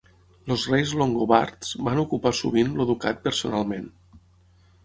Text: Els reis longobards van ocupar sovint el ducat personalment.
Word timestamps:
Els 0.53 0.63
reis 0.71 0.93
longobards 1.01 1.75
van 1.89 2.01
ocupar 2.05 2.31
sovint 2.39 2.73
el 2.81 2.91
ducat 2.93 3.23
personalment. 3.29 3.89